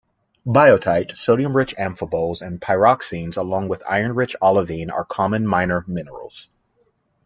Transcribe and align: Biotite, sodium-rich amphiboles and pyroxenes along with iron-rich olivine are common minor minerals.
Biotite, 0.47 1.15
sodium-rich 1.15 1.75
amphiboles 1.77 2.41
and 2.41 2.59
pyroxenes 2.59 3.37
along 3.37 3.67
with 3.67 3.83
iron-rich 3.87 4.35
olivine 4.41 4.89
are 4.89 5.05
common 5.05 5.45
minor 5.45 5.85
minerals. 5.87 6.47